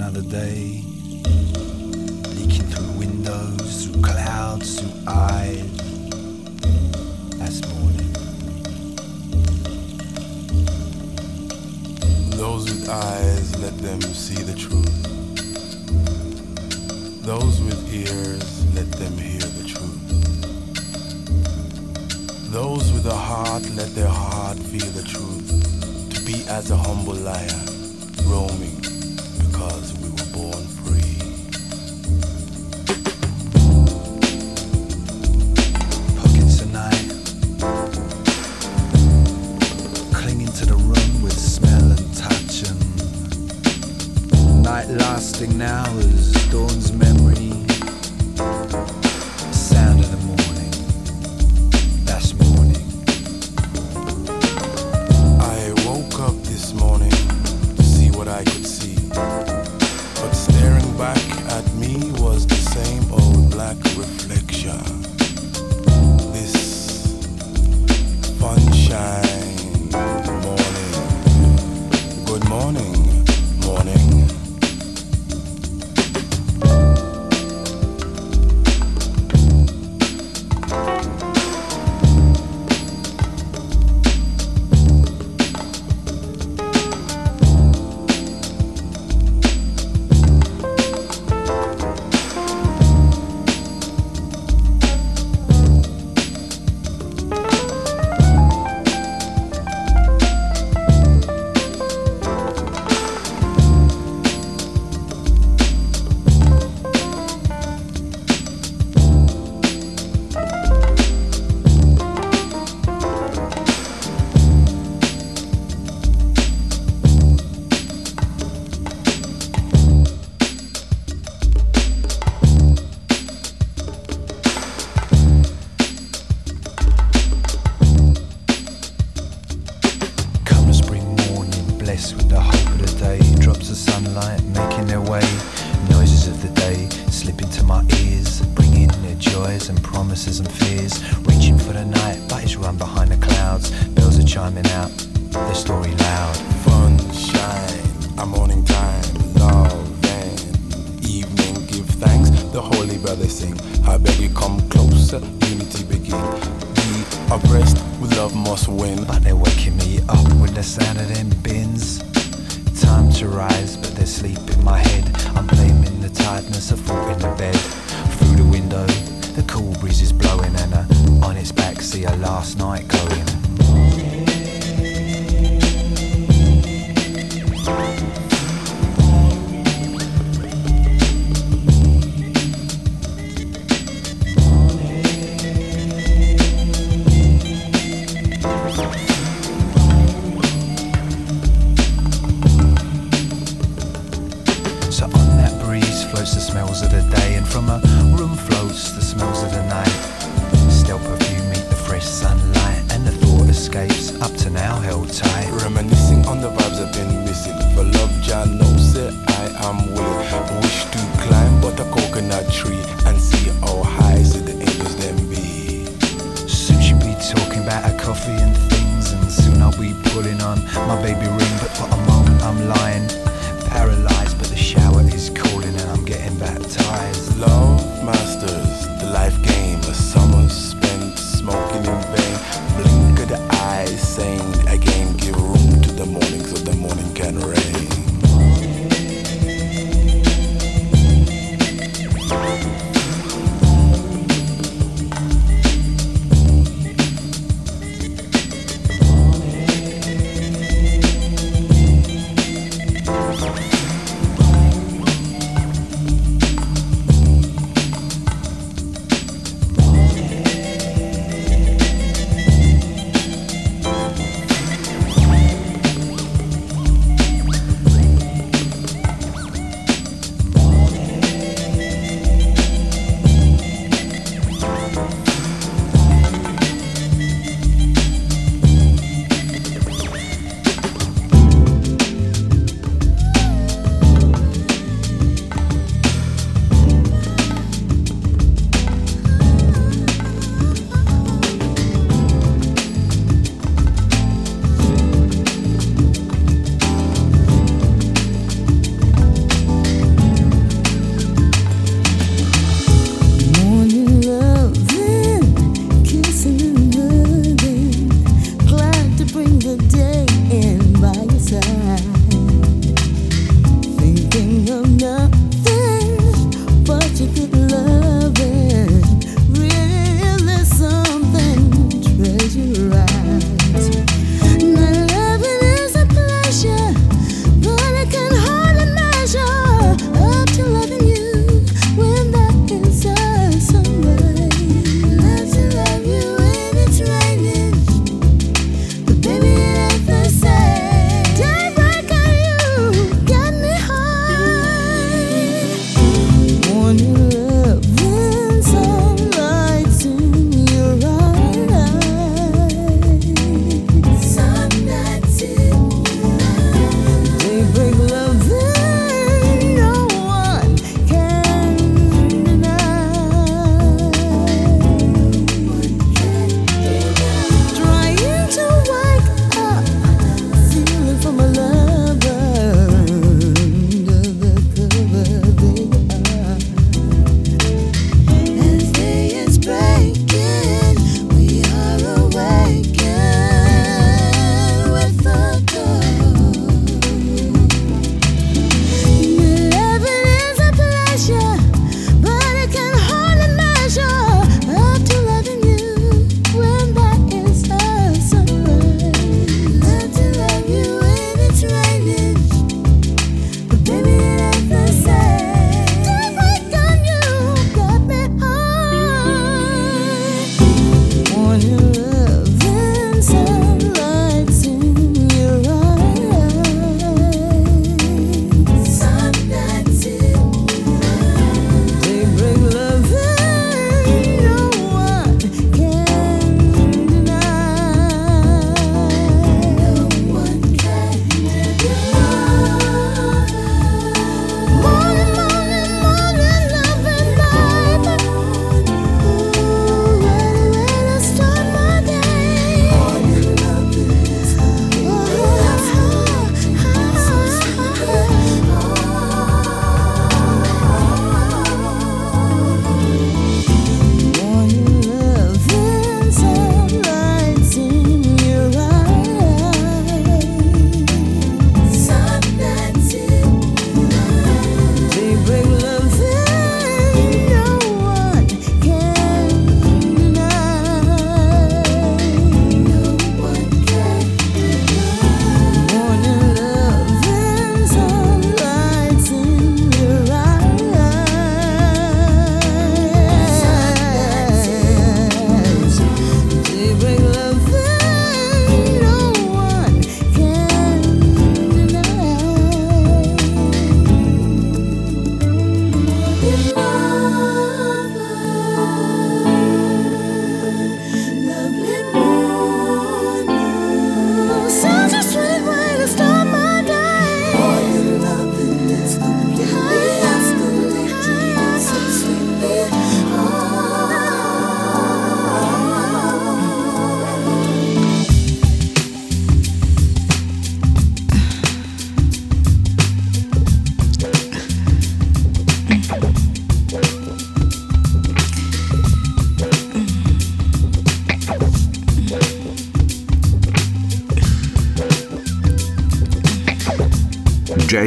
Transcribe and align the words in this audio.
another 0.00 0.22
day. 0.22 0.82
Leaking 2.38 2.66
through 2.72 2.92
windows, 2.98 3.84
through 3.84 4.00
clouds, 4.00 4.80
through 4.80 4.92
eyes. 5.06 5.70
That's 7.36 7.60
morning. 7.68 8.12
Those 12.30 12.64
with 12.70 12.88
eyes, 12.88 13.58
let 13.60 13.76
them 13.76 14.00
see 14.00 14.42
the 14.42 14.54
truth. 14.54 15.02
Those 17.22 17.60
with 17.60 17.92
ears, 17.92 18.74
let 18.74 18.90
them 18.92 19.18
hear 19.18 19.46
the 19.58 19.68
truth. 19.68 20.00
Those 22.50 22.90
with 22.94 23.04
a 23.04 23.14
heart, 23.14 23.68
let 23.76 23.94
their 23.94 24.08
heart 24.08 24.56
feel 24.56 24.90
the 24.92 25.02
truth. 25.02 25.48
To 26.14 26.24
be 26.24 26.42
as 26.48 26.70
a 26.70 26.76
humble 26.76 27.16
liar, 27.16 27.60
roaming 28.24 28.79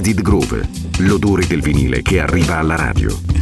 Jaded 0.03 0.21
Groove, 0.21 0.67
l'odore 0.97 1.47
del 1.47 1.61
vinile 1.61 2.01
che 2.01 2.19
arriva 2.19 2.57
alla 2.57 2.75
radio. 2.75 3.32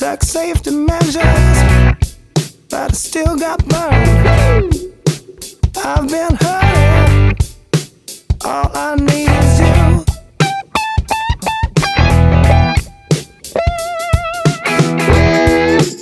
Took 0.00 0.22
safety 0.22 0.70
measures, 0.70 1.58
but 2.70 2.90
I 2.90 2.92
still 2.94 3.36
got 3.36 3.62
burned. 3.68 4.74
I've 5.76 6.08
been 6.08 6.36
hurting. 6.40 7.36
All 8.42 8.70
I 8.74 8.96
need 8.96 9.28
is 9.28 9.60
you. 9.60 10.04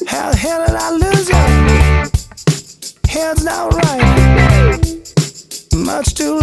How 0.06 0.30
the 0.30 0.36
hell 0.36 0.64
did 0.64 0.76
I 0.76 0.90
lose 0.92 1.28
you? 1.28 1.44
Head's 3.08 3.42
not 3.42 3.74
right. 3.74 4.84
Much 5.74 6.14
too 6.14 6.37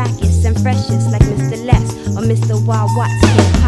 Blackest 0.00 0.46
and 0.46 0.58
freshest 0.62 1.10
like 1.10 1.20
Mr. 1.20 1.62
Less 1.62 1.92
or 2.16 2.22
Mr. 2.22 2.64
Wild 2.64 2.88
Watson. 2.96 3.59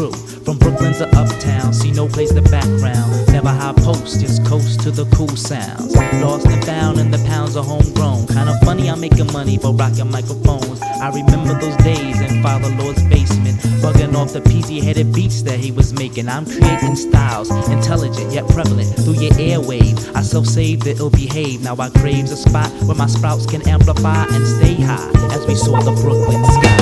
From 0.00 0.56
Brooklyn 0.56 0.94
to 0.94 1.06
uptown, 1.14 1.74
see 1.74 1.90
no 1.90 2.08
place 2.08 2.32
the 2.32 2.40
background. 2.40 3.28
Never 3.28 3.50
high 3.50 3.74
post, 3.74 4.20
just 4.20 4.42
coast 4.46 4.80
to 4.80 4.90
the 4.90 5.04
cool 5.14 5.28
sounds. 5.36 5.94
Lost 6.22 6.46
and 6.46 6.64
found, 6.64 6.98
and 6.98 7.12
the 7.12 7.22
pounds 7.28 7.54
are 7.54 7.62
homegrown. 7.62 8.26
Kinda 8.26 8.58
funny, 8.64 8.88
I'm 8.88 9.00
making 9.00 9.30
money 9.30 9.58
for 9.58 9.74
rocking 9.74 10.10
microphones. 10.10 10.80
I 10.80 11.10
remember 11.10 11.52
those 11.60 11.76
days 11.84 12.18
in 12.22 12.42
Father 12.42 12.70
Lord's 12.82 13.02
basement, 13.04 13.58
bugging 13.82 14.16
off 14.16 14.32
the 14.32 14.40
peasy 14.40 14.82
headed 14.82 15.12
beats 15.12 15.42
that 15.42 15.60
he 15.60 15.70
was 15.70 15.92
making. 15.92 16.30
I'm 16.30 16.46
creating 16.46 16.96
styles, 16.96 17.50
intelligent 17.68 18.32
yet 18.32 18.48
prevalent. 18.48 18.88
Through 19.04 19.20
your 19.20 19.32
airwaves, 19.32 20.16
I 20.16 20.22
self 20.22 20.46
saved 20.46 20.86
it'll 20.86 21.10
behave. 21.10 21.60
Now 21.60 21.76
I 21.78 21.90
crave 21.90 22.24
a 22.24 22.36
spot 22.36 22.70
where 22.86 22.96
my 22.96 23.06
sprouts 23.06 23.44
can 23.44 23.68
amplify 23.68 24.24
and 24.32 24.46
stay 24.46 24.80
high 24.80 25.10
as 25.36 25.46
we 25.46 25.54
soar 25.54 25.82
the 25.82 25.92
Brooklyn 25.92 26.42
sky. 26.44 26.79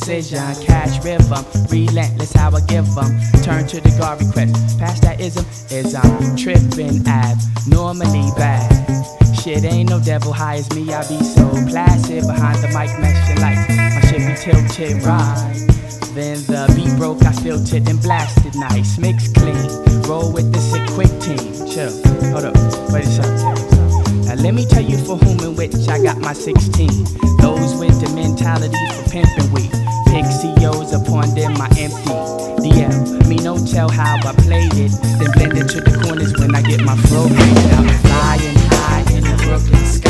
precision. 0.00 0.64
Catch 0.64 1.04
rhythm, 1.04 1.44
relentless 1.68 2.32
how 2.32 2.50
I 2.54 2.60
give 2.62 2.86
them. 2.94 3.20
Turn 3.42 3.66
to 3.68 3.80
the 3.80 3.94
guard 3.98 4.20
request. 4.20 4.78
Past 4.78 5.02
that 5.02 5.20
ism 5.20 5.44
is 5.70 5.94
I'm 5.94 6.36
tripping 6.36 7.06
abnormally 7.06 8.30
bad. 8.36 8.70
Shit 9.36 9.64
ain't 9.64 9.90
no 9.90 10.00
devil 10.00 10.32
high 10.32 10.56
as 10.56 10.70
me, 10.74 10.92
I 10.92 11.02
be 11.08 11.22
so 11.22 11.48
placid 11.68 12.26
behind 12.26 12.58
the 12.58 12.68
mic, 12.68 12.90
meshing 13.00 13.40
lights. 13.40 13.68
My 13.76 14.00
shit 14.08 14.26
be 14.26 14.34
tilted 14.36 15.02
right. 15.04 15.66
Then 16.14 16.38
the 16.46 16.72
beat 16.74 16.96
broke, 16.98 17.22
I 17.24 17.32
filtered 17.32 17.88
and 17.88 18.00
blasted 18.02 18.54
nice. 18.56 18.98
Mix 18.98 19.32
clean, 19.32 20.02
roll 20.02 20.32
with 20.32 20.52
the 20.52 20.58
sick 20.58 20.86
quick 20.90 21.12
team. 21.20 21.68
Chill, 21.68 21.92
hold 22.32 22.44
up, 22.44 22.92
wait 22.92 23.04
a 23.04 23.10
second. 23.10 23.79
Now 24.30 24.36
let 24.36 24.54
me 24.54 24.64
tell 24.64 24.84
you 24.84 24.96
for 24.96 25.16
whom 25.16 25.40
and 25.40 25.58
which 25.58 25.74
I 25.88 26.00
got 26.00 26.18
my 26.18 26.32
16. 26.32 26.86
Those 27.42 27.74
with 27.74 28.00
the 28.00 28.12
mentality 28.14 28.78
for 28.94 29.10
pimping 29.10 29.50
weed, 29.50 29.72
Pick 30.06 30.24
upon 30.94 31.34
them, 31.34 31.54
my 31.54 31.66
empty. 31.76 32.14
DM, 32.62 33.26
me 33.26 33.38
no 33.38 33.58
tell 33.66 33.90
how 33.90 34.18
I 34.24 34.32
played 34.34 34.72
it. 34.74 34.92
Then 35.18 35.32
blend 35.32 35.58
it 35.58 35.68
to 35.70 35.80
the 35.80 35.98
corners 36.04 36.32
when 36.38 36.54
I 36.54 36.62
get 36.62 36.80
my 36.82 36.94
flow. 36.94 37.26
Now 37.26 37.82
flying 38.06 38.54
high 38.70 39.04
in 39.16 39.24
the 39.24 39.36
Brooklyn 39.42 39.84
sky. 39.84 40.09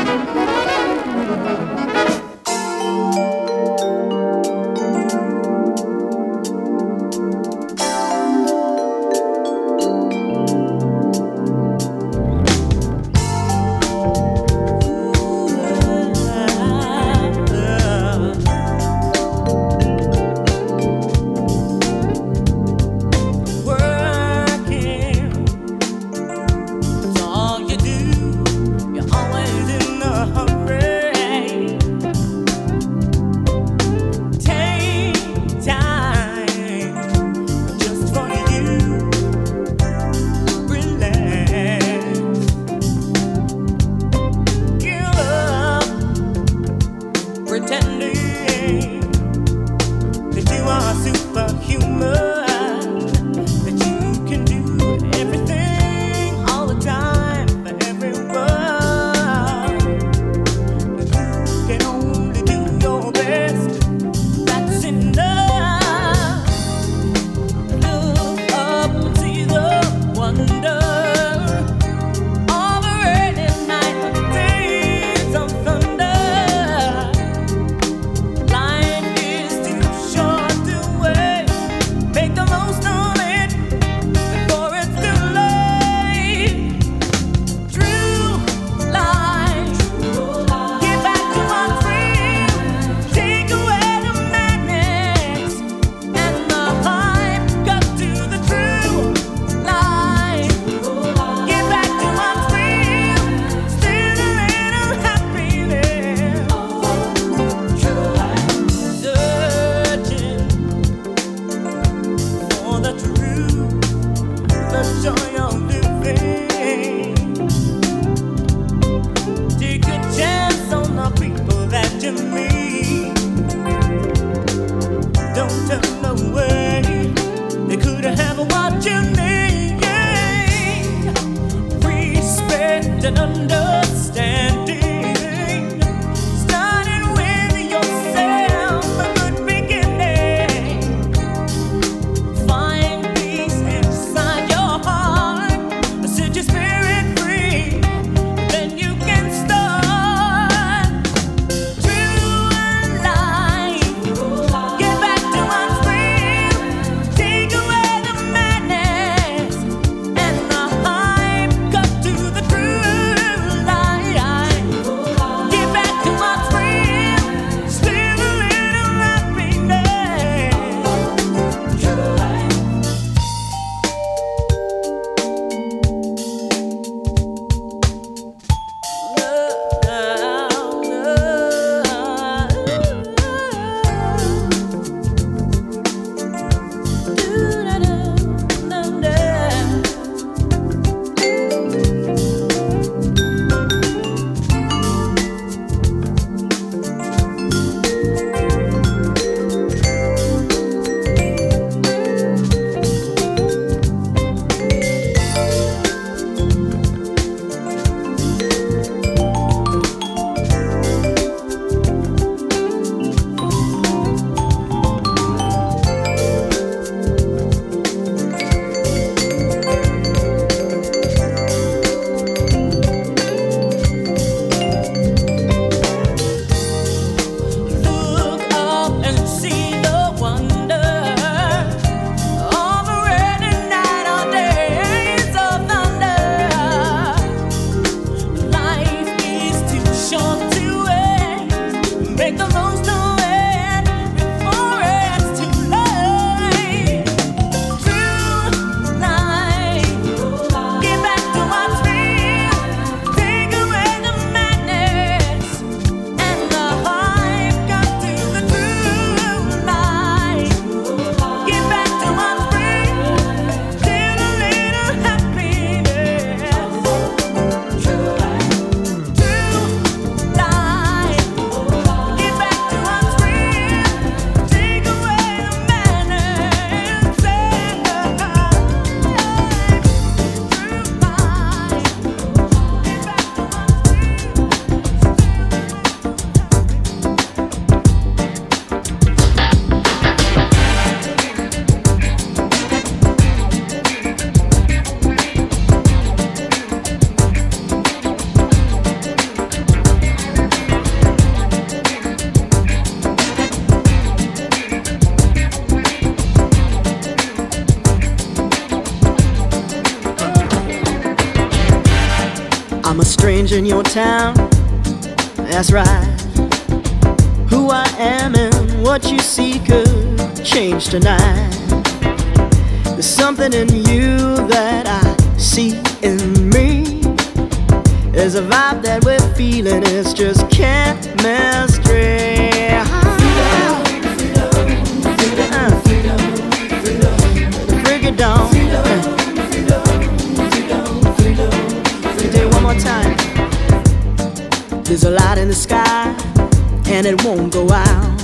and 347.05 347.19
it 347.19 347.25
won't 347.25 347.51
go 347.51 347.67
out. 347.71 348.21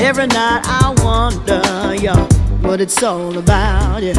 Every 0.00 0.26
night 0.26 0.62
I 0.64 0.92
wonder, 1.04 1.94
yeah, 1.94 2.26
what 2.60 2.80
it's 2.80 3.00
all 3.04 3.38
about, 3.38 4.02
yeah. 4.02 4.14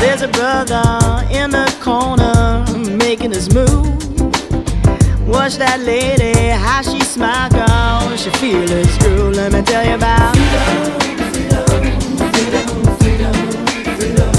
There's 0.00 0.22
a 0.22 0.28
brother 0.28 0.82
in 1.30 1.50
the 1.50 1.66
corner 1.82 2.64
making 2.96 3.32
his 3.32 3.52
move. 3.52 3.86
Watch 5.28 5.56
that 5.56 5.80
lady, 5.80 6.32
how 6.48 6.80
she 6.80 7.00
smile, 7.00 7.50
girl. 7.50 7.66
Oh, 7.68 8.16
she 8.16 8.30
feel 8.30 8.66
his. 8.66 8.98
Let 9.36 9.52
me 9.52 9.60
tell 9.60 9.84
you 9.86 9.96
about 9.96 10.34
freedom, 10.36 11.26
freedom, 11.34 12.96
freedom, 12.96 12.96
freedom, 12.96 13.96
freedom. 13.98 14.35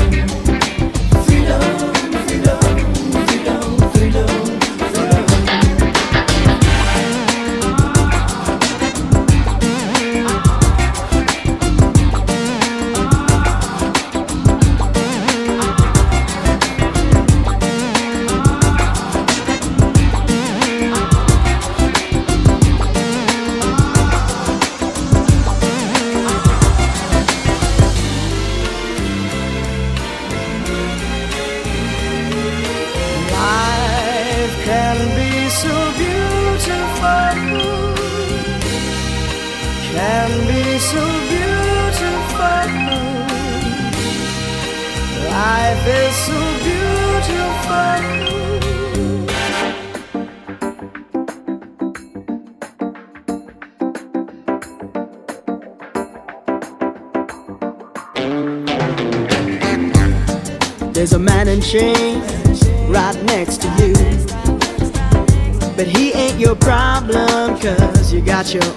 Gotcha. 68.48 68.77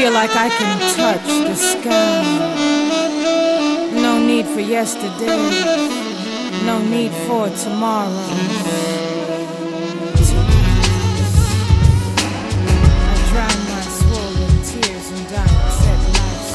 feel 0.00 0.12
like 0.12 0.34
I 0.34 0.48
can 0.48 0.80
touch 0.96 1.26
the 1.26 1.54
sky. 1.54 2.22
No 3.92 4.18
need 4.18 4.46
for 4.46 4.60
yesterday, 4.60 5.26
no 6.64 6.80
need 6.80 7.12
for 7.26 7.50
tomorrow. 7.64 8.08
I 13.12 13.14
my 13.72 13.82
tears 14.68 15.06
and. 15.12 15.26
Accept 15.66 16.04
life's 16.16 16.54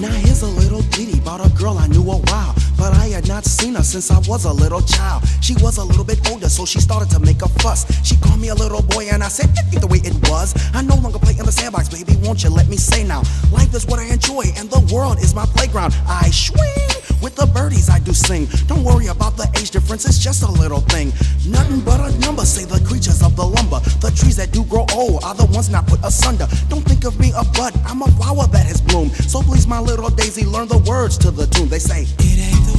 Now 0.00 0.14
here's 0.24 0.42
a 0.42 0.52
little 0.62 0.82
ditty 0.96 1.18
about 1.20 1.40
a 1.46 1.50
girl 1.50 1.78
I 1.78 1.86
knew 1.86 2.02
a 2.02 2.18
while 2.30 2.65
but 2.86 2.98
I 2.98 3.08
had 3.08 3.26
not 3.26 3.44
seen 3.44 3.74
her 3.74 3.82
since 3.82 4.12
I 4.12 4.18
was 4.30 4.44
a 4.44 4.52
little 4.52 4.80
child. 4.80 5.24
She 5.40 5.54
was 5.54 5.78
a 5.78 5.84
little 5.84 6.04
bit 6.04 6.20
older, 6.30 6.48
so 6.48 6.64
she 6.64 6.78
started 6.78 7.10
to 7.10 7.18
make 7.18 7.42
a 7.42 7.48
fuss. 7.58 7.82
She 8.06 8.14
called 8.16 8.40
me 8.40 8.48
a 8.50 8.54
little 8.54 8.82
boy, 8.82 9.08
and 9.10 9.24
I 9.24 9.28
said, 9.28 9.50
It 9.58 9.64
ain't 9.72 9.80
the 9.80 9.88
way 9.88 9.98
it 10.04 10.14
was. 10.30 10.54
I 10.72 10.82
no 10.82 10.94
longer 10.94 11.18
play 11.18 11.34
in 11.36 11.44
the 11.44 11.50
sandbox, 11.50 11.88
baby, 11.88 12.14
won't 12.22 12.44
you 12.44 12.50
let 12.50 12.68
me 12.68 12.76
say 12.76 13.02
now? 13.02 13.22
Life 13.50 13.74
is 13.74 13.86
what 13.86 13.98
I 13.98 14.04
enjoy, 14.04 14.44
and 14.56 14.70
the 14.70 14.78
world 14.94 15.18
is 15.18 15.34
my 15.34 15.46
playground. 15.46 15.98
I 16.06 16.30
swing 16.30 16.86
with 17.22 17.34
the 17.34 17.46
birdies 17.46 17.88
I 17.90 17.98
do 17.98 18.12
sing. 18.12 18.46
Don't 18.66 18.84
worry 18.84 19.08
about 19.08 19.36
the 19.36 19.50
age 19.58 19.70
difference, 19.72 20.04
it's 20.06 20.18
just 20.18 20.44
a 20.44 20.50
little 20.62 20.80
thing. 20.80 21.08
Nothing 21.48 21.80
but 21.80 21.98
a 21.98 22.16
number, 22.20 22.44
say 22.44 22.64
the 22.66 22.78
creatures 22.86 23.20
of 23.22 23.34
the 23.34 23.44
lumber. 23.44 23.80
The 23.98 24.12
trees 24.14 24.36
that 24.36 24.52
do 24.52 24.62
grow 24.64 24.86
old 24.94 25.24
are 25.24 25.34
the 25.34 25.46
ones 25.46 25.70
not 25.70 25.86
put 25.88 25.98
asunder. 26.04 26.46
Don't 26.68 26.84
think 26.84 27.04
of 27.04 27.18
me 27.18 27.32
a 27.34 27.44
bud, 27.58 27.74
I'm 27.84 28.02
a 28.02 28.08
flower 28.14 28.46
that 28.46 28.66
has 28.66 28.80
bloomed. 28.80 29.12
So 29.26 29.42
please, 29.42 29.66
my 29.66 29.80
little 29.80 30.10
daisy, 30.10 30.44
learn 30.44 30.68
the 30.68 30.78
words 30.78 31.18
to 31.18 31.30
the 31.30 31.46
tune. 31.46 31.68
They 31.68 31.80
say, 31.80 32.02
It 32.02 32.38
ain't 32.38 32.66
the 32.70 32.75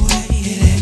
it. 0.56 0.77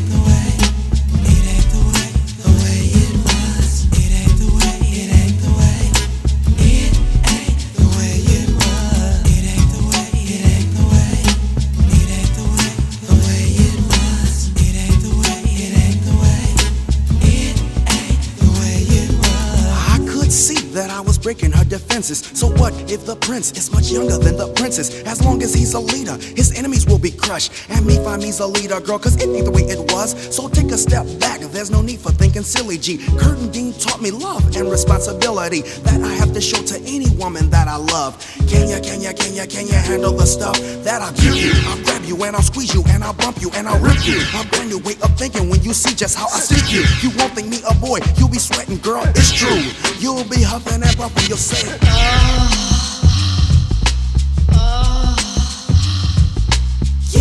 Breaking 21.26 21.50
her 21.50 21.64
defenses. 21.64 22.20
So 22.38 22.46
what 22.46 22.72
if 22.88 23.04
the 23.04 23.16
prince 23.16 23.50
is 23.58 23.72
much 23.72 23.90
younger 23.90 24.16
than 24.16 24.36
the 24.36 24.46
princess? 24.54 25.02
As 25.02 25.20
long 25.24 25.42
as 25.42 25.52
he's 25.52 25.74
a 25.74 25.80
leader, 25.80 26.14
his 26.36 26.56
enemies 26.56 26.86
will 26.86 27.00
be 27.00 27.10
crushed. 27.10 27.50
And 27.68 27.84
me 27.84 27.96
find 27.96 28.22
me's 28.22 28.38
a 28.38 28.46
leader, 28.46 28.78
girl, 28.78 29.00
cause 29.00 29.16
it 29.16 29.28
ain't 29.28 29.44
the 29.44 29.50
way 29.50 29.62
it 29.62 29.90
was. 29.90 30.14
So 30.32 30.46
take 30.46 30.70
a 30.70 30.78
step 30.78 31.04
back, 31.18 31.40
there's 31.40 31.68
no 31.68 31.82
need 31.82 31.98
for 31.98 32.12
thinking 32.12 32.44
silly, 32.44 32.78
G. 32.78 32.98
Curtin 33.18 33.50
Dean 33.50 33.72
taught 33.72 34.00
me 34.00 34.12
love 34.12 34.54
and 34.54 34.70
responsibility 34.70 35.62
that 35.82 36.00
I 36.00 36.14
have 36.14 36.32
to 36.32 36.40
show 36.40 36.62
to 36.62 36.78
any 36.86 37.10
woman 37.16 37.50
that 37.50 37.66
I 37.66 37.74
love. 37.74 38.14
Can 38.46 38.68
ya, 38.68 38.78
can 38.78 39.00
ya, 39.00 39.12
can 39.12 39.34
ya, 39.34 39.46
can 39.46 39.66
ya 39.66 39.80
handle 39.82 40.12
the 40.12 40.26
stuff 40.26 40.56
that 40.84 41.02
I 41.02 41.10
give 41.14 41.34
you? 41.34 41.95
You 42.06 42.22
and 42.22 42.36
I'll 42.36 42.42
squeeze 42.42 42.72
you 42.72 42.84
and 42.88 43.02
I'll 43.02 43.14
bump 43.14 43.42
you 43.42 43.50
and 43.54 43.66
I'll 43.66 43.80
rip 43.80 44.06
you. 44.06 44.20
A 44.38 44.46
brand 44.46 44.70
new 44.70 44.78
way 44.78 44.94
of 45.02 45.18
thinking 45.18 45.50
when 45.50 45.60
you 45.62 45.74
see 45.74 45.92
just 45.92 46.16
how 46.16 46.26
I 46.26 46.38
stick 46.38 46.72
you. 46.72 46.84
You 47.02 47.10
won't 47.18 47.32
think 47.32 47.48
me 47.48 47.58
a 47.68 47.74
boy, 47.74 47.98
you'll 48.16 48.28
be 48.28 48.38
sweating, 48.38 48.78
girl, 48.78 49.02
it's 49.06 49.32
true. 49.32 49.60
You'll 49.98 50.24
be 50.24 50.40
huffing 50.42 50.82
and 50.82 50.96
puffing, 50.96 51.26
you'll 51.26 51.36
say, 51.36 51.76
ah. 51.82 52.75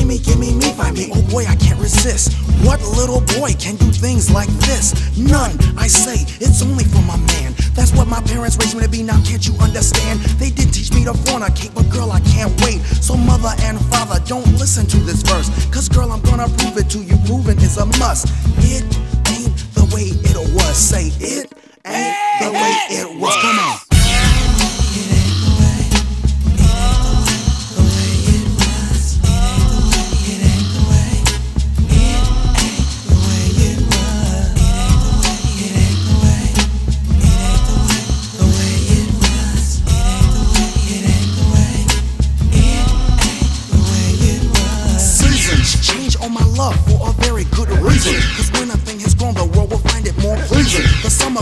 Gimme, 0.05 0.19
gimme, 0.19 0.53
me, 0.53 0.71
find 0.73 0.95
me. 0.95 1.09
Oh 1.11 1.21
boy, 1.31 1.45
I 1.47 1.55
can't 1.55 1.79
resist. 1.79 2.31
What 2.61 2.79
little 2.93 3.21
boy 3.41 3.53
can 3.57 3.75
do 3.75 3.89
things 3.89 4.29
like 4.29 4.49
this? 4.69 4.93
None, 5.17 5.57
I 5.79 5.87
say, 5.87 6.21
it's 6.37 6.61
only 6.61 6.83
for 6.83 7.01
my 7.09 7.17
man. 7.17 7.55
That's 7.73 7.91
what 7.91 8.07
my 8.07 8.21
parents 8.21 8.55
raised 8.61 8.77
me 8.77 8.83
to 8.83 8.89
be. 8.89 9.01
Now, 9.01 9.19
can't 9.25 9.47
you 9.47 9.55
understand? 9.55 10.19
They 10.37 10.51
did 10.51 10.71
teach 10.71 10.93
me 10.93 11.05
to 11.05 11.13
fornicate, 11.13 11.73
but 11.73 11.89
girl, 11.89 12.11
I 12.11 12.19
can't 12.19 12.53
wait. 12.61 12.81
So, 13.01 13.17
mother 13.17 13.49
and 13.61 13.81
father, 13.89 14.23
don't 14.27 14.45
listen 14.61 14.85
to 14.85 14.97
this 14.97 15.23
verse. 15.23 15.49
Cause, 15.73 15.89
girl, 15.89 16.11
I'm 16.11 16.21
gonna 16.21 16.49
prove 16.49 16.77
it 16.77 16.87
to 16.91 16.99
you. 16.99 17.17
Proving 17.25 17.57
is 17.57 17.77
a 17.77 17.87
must. 17.97 18.27
It 18.61 18.85
ain't 19.33 19.57
the 19.73 19.89
way 19.89 20.13
it 20.13 20.37
was. 20.53 20.77
Say, 20.77 21.07
it 21.17 21.51
ain't 21.83 22.15
the 22.45 22.51
way 22.53 22.77
it 22.93 23.19
was. 23.19 23.41
Come 23.41 23.57
on. 23.57 23.84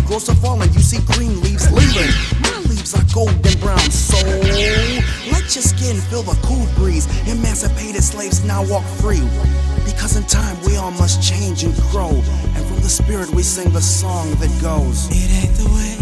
Grows 0.06 0.26
to 0.26 0.36
fall 0.36 0.62
and 0.62 0.74
you 0.74 0.82
see 0.82 1.00
green 1.14 1.40
leaves 1.42 1.72
leaving. 1.72 2.12
My 2.42 2.58
leaves 2.70 2.94
are 2.94 3.04
golden 3.14 3.60
brown, 3.60 3.92
so 3.92 4.18
let 5.32 5.56
your 5.56 5.64
skin 5.64 5.98
feel 6.10 6.24
the 6.24 6.38
cool 6.44 6.68
breeze. 6.76 7.08
Emancipated 7.28 8.04
slaves 8.04 8.44
now 8.44 8.66
walk 8.66 8.84
free. 9.02 9.24
Because 9.86 10.16
in 10.16 10.24
time 10.24 10.58
we 10.66 10.78
all 10.78 10.92
must 10.92 11.22
change 11.22 11.64
and 11.64 11.76
grow. 11.92 12.10
And 12.10 12.66
from 12.66 12.80
the 12.82 12.90
spirit 12.90 13.30
we 13.30 13.44
sing 13.44 13.72
the 13.72 13.82
song 13.82 14.30
that 14.36 14.52
goes. 14.62 15.08
It 15.12 15.30
ain't 15.44 15.56
the 15.56 15.70
way, 15.70 15.93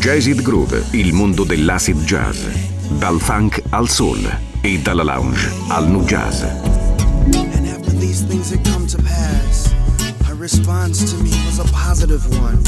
Jazzid 0.00 0.40
Groove, 0.40 0.82
il 0.92 1.12
mondo 1.12 1.44
dell'acid 1.44 2.02
jazz. 2.04 2.46
Dal 2.88 3.20
funk 3.20 3.62
al 3.68 3.90
soul 3.90 4.38
e 4.62 4.78
dalla 4.78 5.02
lounge 5.02 5.52
al 5.68 5.90
nu 5.90 6.02
jazz. 6.04 6.40
And 6.40 7.68
after 7.68 7.92
these 7.98 8.24
things 8.24 8.50
had 8.50 8.64
come 8.64 8.86
to 8.86 8.96
pass, 9.02 9.70
her 10.24 10.34
response 10.34 11.12
to 11.12 11.22
me 11.22 11.30
was 11.44 11.58
a 11.58 11.70
positive 11.70 12.26
one. 12.40 12.62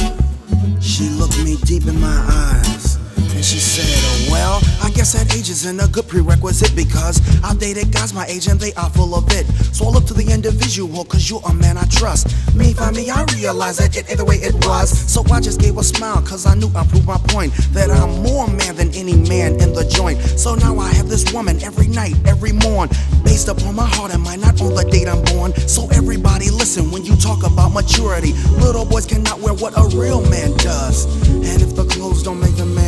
She 0.78 1.09
looked 1.18 1.43
me 1.43 1.57
deep 1.64 1.87
in 1.87 1.99
my 1.99 2.20
eyes 2.28 2.99
she 3.45 3.59
said, 3.59 3.86
oh, 3.86 4.32
Well, 4.32 4.61
I 4.82 4.90
guess 4.90 5.12
that 5.14 5.34
age 5.34 5.51
isn't 5.51 5.80
a 5.80 5.88
good 5.88 6.07
prerequisite 6.07 6.76
because 6.76 7.20
I've 7.43 7.59
dated 7.59 7.93
guys 7.93 8.14
my 8.14 8.24
age 8.26 8.47
and 8.47 8.59
they 8.59 8.72
are 8.74 8.90
full 8.90 9.14
of 9.14 9.26
it. 9.32 9.47
So 9.74 9.86
I 9.86 9.90
look 9.90 10.07
to 10.07 10.14
the 10.14 10.30
individual 10.30 11.05
cause 11.05 11.28
you're 11.28 11.43
a 11.49 11.55
man 11.55 11.76
I 11.76 11.84
trust. 11.86 12.28
Me, 12.55 12.72
find 12.72 12.95
me, 12.95 13.11
I 13.11 13.24
realize 13.34 13.78
that 13.78 13.97
it 13.97 14.09
ain't 14.09 14.18
the 14.18 14.24
way 14.24 14.36
it 14.36 14.55
was. 14.66 14.90
So 14.90 15.24
I 15.32 15.40
just 15.40 15.61
gave 15.61 15.76
a 15.78 15.82
smile 15.82 16.22
cause 16.22 16.47
I 16.47 16.55
knew 16.55 16.70
I 16.74 16.86
proved 16.86 17.07
my 17.07 17.18
point 17.28 17.53
that 17.72 17.90
I'm 17.90 18.22
more 18.22 18.47
man 18.47 18.76
than 18.76 18.95
any 18.95 19.16
man 19.16 19.59
in 19.61 19.72
the 19.72 19.84
joint. 19.90 20.20
So 20.38 20.55
now 20.55 20.78
I 20.78 20.93
have 20.95 21.09
this 21.09 21.32
woman 21.32 21.62
every 21.62 21.88
night, 21.88 22.14
every 22.26 22.53
morn, 22.53 22.88
based 23.24 23.49
upon 23.49 23.74
my 23.74 23.86
heart 23.86 24.14
and 24.14 24.22
mind, 24.22 24.43
not 24.43 24.61
on 24.61 24.74
the 24.74 24.84
date 24.84 25.09
I'm 25.09 25.22
born. 25.34 25.55
So 25.66 25.88
everybody 25.90 26.51
listen 26.51 26.90
when 26.90 27.05
you 27.05 27.16
talk 27.16 27.43
about 27.43 27.72
maturity. 27.72 28.32
Little 28.62 28.84
boys 28.84 29.07
cannot 29.07 29.40
wear 29.40 29.55
what 29.55 29.74
a 29.76 29.84
real 29.97 30.20
man 30.30 30.55
does. 30.59 31.07
And 31.26 31.62
if 31.62 31.74
the 31.74 31.84
clothes 31.86 32.22
don't 32.22 32.40
make 32.40 32.57
the 32.57 32.66
man, 32.66 32.82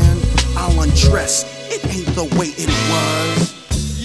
I'll 0.64 0.80
undress. 0.80 1.44
It 1.70 1.84
ain't 1.94 2.06
the 2.14 2.24
way 2.38 2.46
it 2.56 2.70
was. 2.88 4.04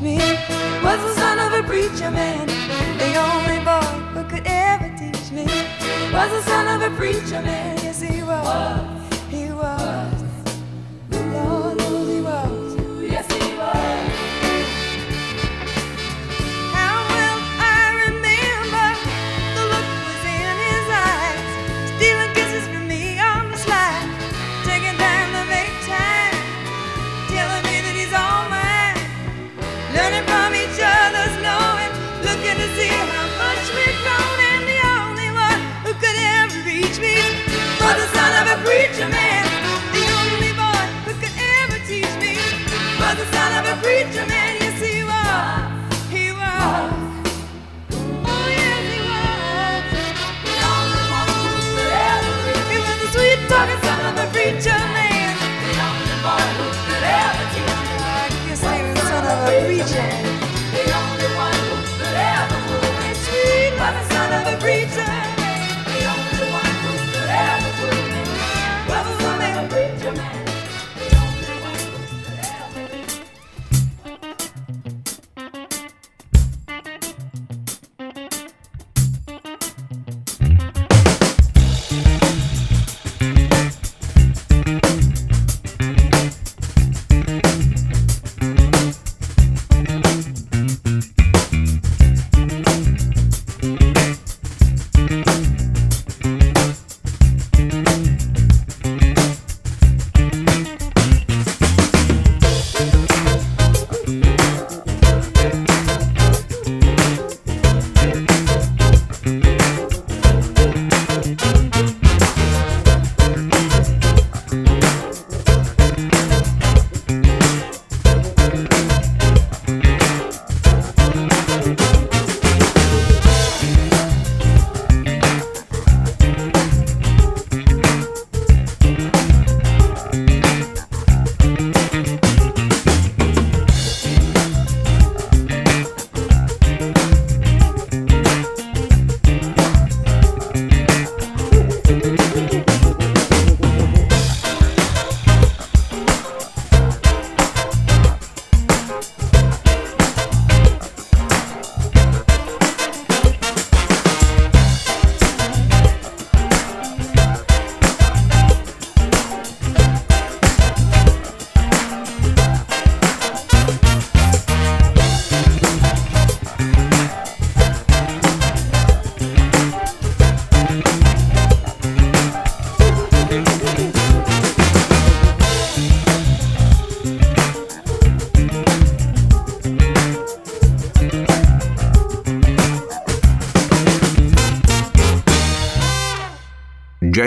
me 0.00 0.16
was 0.82 0.98
the 1.00 1.14
son 1.14 1.38
of 1.38 1.52
a 1.52 1.62
preacher 1.66 2.10
man. 2.10 2.46
The 2.98 3.14
only 3.16 3.62
boy 3.64 3.86
who 4.14 4.24
could 4.28 4.46
ever 4.46 4.88
teach 4.96 5.30
me 5.30 5.44
was 6.12 6.30
the 6.30 6.42
son 6.42 6.66
of 6.68 6.92
a 6.92 6.96
preacher 6.96 7.42
man. 7.42 7.76
Yes, 7.82 8.00
he 8.00 8.22
was. 8.22 8.99